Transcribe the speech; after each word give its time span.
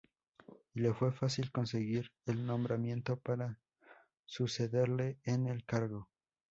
Y 0.73 0.79
le 0.79 0.95
fue 0.95 1.11
fácil 1.11 1.51
conseguir 1.51 2.11
el 2.25 2.43
nombramiento 2.47 3.19
para 3.19 3.59
sucederle 4.25 5.19
en 5.25 5.45
el 5.45 5.63
cargo. 5.63 6.09